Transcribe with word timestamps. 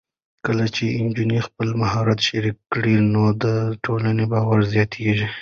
کله 0.45 0.65
چې 0.75 0.85
نجونې 1.05 1.39
خپل 1.47 1.67
مهارت 1.81 2.19
شریک 2.27 2.57
کړي، 2.73 2.95
نو 3.13 3.23
د 3.43 3.45
ټولنې 3.83 4.25
باور 4.31 4.59
زیاتېږي. 4.73 5.27